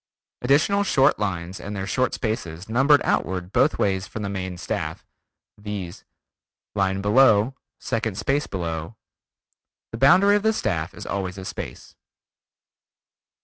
[0.41, 5.05] Additional short lines and their short spaces numbered outward both ways from the main staff,
[5.59, 6.05] viz:
[6.73, 8.95] line below, second space below.
[9.91, 11.93] The boundary of the staff is always a space.